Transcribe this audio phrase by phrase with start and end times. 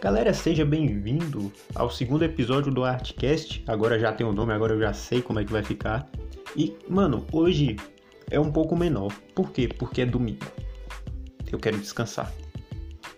[0.00, 3.64] Galera, seja bem-vindo ao segundo episódio do Artcast.
[3.66, 6.08] Agora já tem o nome, agora eu já sei como é que vai ficar.
[6.56, 7.74] E, mano, hoje
[8.30, 9.12] é um pouco menor.
[9.34, 9.66] Por quê?
[9.66, 10.46] Porque é domingo.
[11.50, 12.32] Eu quero descansar.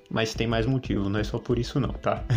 [0.08, 2.24] Mas tem mais motivo, não é só por isso não, tá?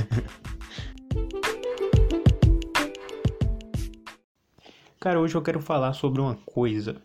[5.00, 7.02] Cara, hoje eu quero falar sobre uma coisa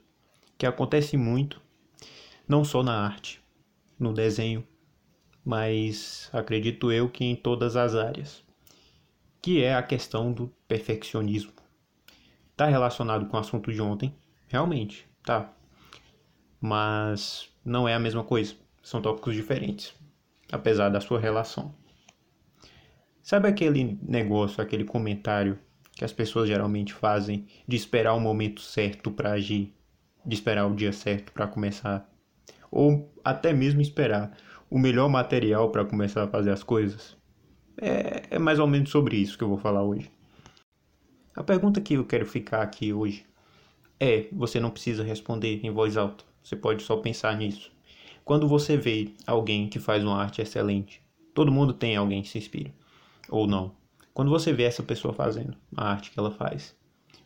[0.58, 1.62] que acontece muito,
[2.48, 3.40] não só na arte,
[3.96, 4.66] no desenho,
[5.48, 8.44] mas acredito eu que em todas as áreas,
[9.40, 11.52] que é a questão do perfeccionismo.
[12.50, 14.14] Está relacionado com o assunto de ontem,
[14.46, 15.50] realmente, tá.
[16.60, 19.94] Mas não é a mesma coisa, são tópicos diferentes,
[20.52, 21.74] apesar da sua relação.
[23.22, 25.58] Sabe aquele negócio, aquele comentário
[25.92, 29.74] que as pessoas geralmente fazem de esperar o momento certo para agir,
[30.26, 32.06] de esperar o dia certo para começar,
[32.70, 34.36] ou até mesmo esperar
[34.70, 37.16] o melhor material para começar a fazer as coisas?
[37.80, 40.10] É, é mais ou menos sobre isso que eu vou falar hoje.
[41.34, 43.24] A pergunta que eu quero ficar aqui hoje
[43.98, 47.70] é: você não precisa responder em voz alta, você pode só pensar nisso.
[48.24, 51.02] Quando você vê alguém que faz uma arte excelente,
[51.32, 52.72] todo mundo tem alguém que se inspira,
[53.30, 53.72] ou não.
[54.12, 56.76] Quando você vê essa pessoa fazendo a arte que ela faz,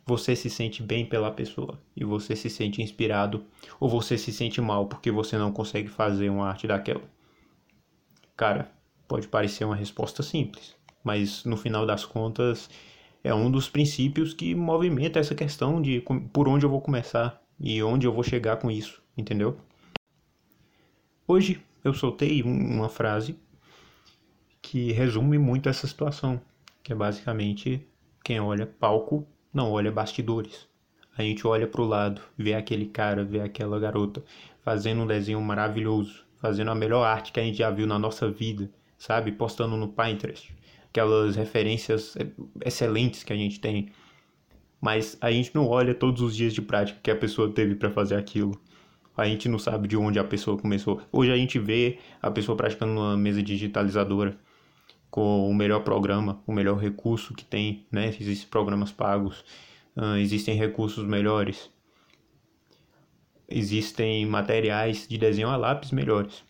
[0.05, 3.43] você se sente bem pela pessoa e você se sente inspirado,
[3.79, 7.01] ou você se sente mal porque você não consegue fazer uma arte daquela.
[8.35, 8.71] Cara,
[9.07, 12.69] pode parecer uma resposta simples, mas no final das contas
[13.23, 17.81] é um dos princípios que movimenta essa questão de por onde eu vou começar e
[17.83, 19.57] onde eu vou chegar com isso, entendeu?
[21.27, 23.37] Hoje eu soltei uma frase
[24.61, 26.41] que resume muito essa situação,
[26.81, 27.87] que é basicamente
[28.23, 30.67] quem olha palco não olha bastidores.
[31.15, 34.23] A gente olha para o lado, vê aquele cara, vê aquela garota
[34.63, 38.29] fazendo um desenho maravilhoso, fazendo a melhor arte que a gente já viu na nossa
[38.29, 39.31] vida, sabe?
[39.31, 40.53] Postando no Pinterest.
[40.89, 42.17] Aquelas referências
[42.65, 43.93] excelentes que a gente tem.
[44.81, 47.89] Mas a gente não olha todos os dias de prática que a pessoa teve para
[47.89, 48.59] fazer aquilo.
[49.15, 51.01] A gente não sabe de onde a pessoa começou.
[51.13, 54.37] Hoje a gente vê a pessoa praticando uma mesa digitalizadora
[55.09, 58.07] com o melhor programa, o melhor recurso que tem, né?
[58.19, 59.45] Existem programas pagos,
[60.19, 61.71] existem recursos melhores
[63.53, 66.43] existem materiais de desenho a lápis melhores.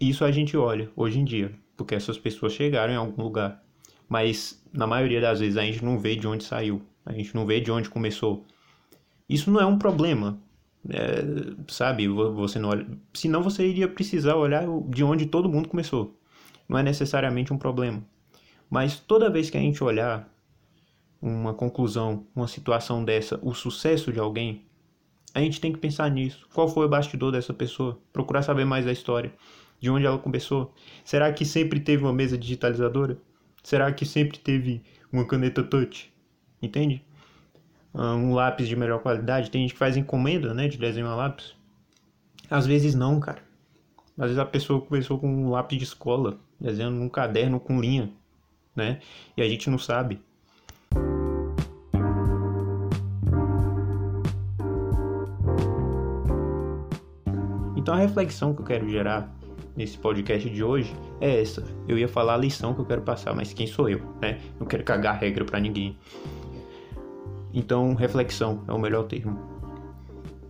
[0.00, 3.62] Isso a gente olha hoje em dia, porque essas pessoas chegaram em algum lugar.
[4.08, 7.46] Mas na maioria das vezes a gente não vê de onde saiu, a gente não
[7.46, 8.44] vê de onde começou.
[9.28, 10.40] Isso não é um problema,
[10.88, 11.22] é,
[11.68, 12.08] sabe?
[12.08, 16.18] Você não olha, senão você iria precisar olhar de onde todo mundo começou.
[16.68, 18.02] Não é necessariamente um problema.
[18.68, 20.28] Mas toda vez que a gente olhar
[21.20, 24.66] uma conclusão, uma situação dessa, o sucesso de alguém,
[25.34, 26.46] a gente tem que pensar nisso.
[26.52, 27.98] Qual foi o bastidor dessa pessoa?
[28.12, 29.32] Procurar saber mais da história.
[29.80, 30.74] De onde ela começou?
[31.04, 33.18] Será que sempre teve uma mesa digitalizadora?
[33.62, 36.12] Será que sempre teve uma caneta touch?
[36.60, 37.04] Entende?
[37.94, 39.50] Ah, um lápis de melhor qualidade.
[39.50, 40.68] Tem gente que faz encomenda, né?
[40.68, 41.54] De desenho a lápis.
[42.50, 43.42] Às vezes não, cara.
[44.16, 48.10] Às vezes a pessoa começou com um lápis de escola, desenhando num caderno com linha,
[48.74, 49.00] né?
[49.36, 50.20] E a gente não sabe.
[57.88, 59.34] Então a reflexão que eu quero gerar
[59.74, 61.64] nesse podcast de hoje é essa.
[61.88, 64.40] Eu ia falar a lição que eu quero passar, mas quem sou eu, né?
[64.60, 65.96] Não quero cagar regra para ninguém.
[67.50, 69.38] Então, reflexão é o melhor termo.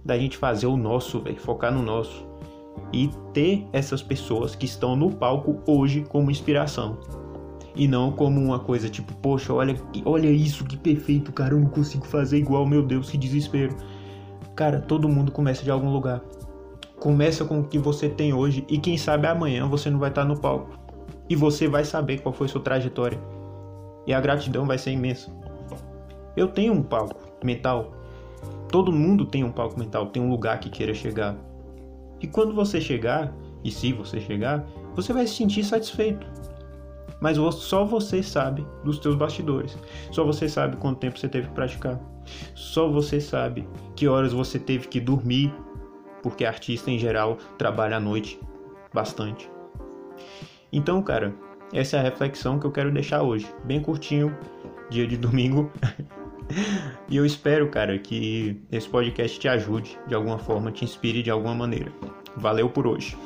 [0.05, 2.27] Da gente fazer o nosso, velho, focar no nosso
[2.93, 6.99] e ter essas pessoas que estão no palco hoje como inspiração.
[7.73, 11.69] E não como uma coisa tipo, poxa, olha, olha isso, que perfeito, cara, eu não
[11.69, 13.77] consigo fazer igual, meu Deus, que desespero.
[14.57, 16.21] Cara, todo mundo começa de algum lugar.
[17.01, 20.25] Começa com o que você tem hoje e quem sabe amanhã você não vai estar
[20.25, 20.77] no palco.
[21.29, 23.21] E você vai saber qual foi sua trajetória.
[24.07, 25.31] E a gratidão vai ser imensa.
[26.37, 27.15] Eu tenho um palco
[27.45, 27.93] mental.
[28.69, 31.37] Todo mundo tem um palco mental, tem um lugar que queira chegar.
[32.21, 34.67] E quando você chegar, e se você chegar,
[34.97, 36.27] você vai se sentir satisfeito.
[37.21, 39.77] Mas só você sabe dos teus bastidores.
[40.11, 42.01] Só você sabe quanto tempo você teve que praticar.
[42.55, 45.53] Só você sabe que horas você teve que dormir
[46.23, 48.41] porque artista em geral trabalha à noite
[48.93, 49.51] bastante.
[50.73, 51.35] Então, cara,
[51.73, 54.37] essa é a reflexão que eu quero deixar hoje, bem curtinho,
[54.91, 55.71] dia de domingo.
[57.09, 61.31] e eu espero, cara, que esse podcast te ajude de alguma forma, te inspire de
[61.31, 61.93] alguma maneira.
[62.37, 63.17] Valeu por hoje.